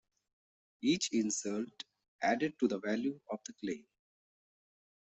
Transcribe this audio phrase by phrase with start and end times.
[0.81, 1.83] Each insult
[2.23, 3.85] added to the value of the claim.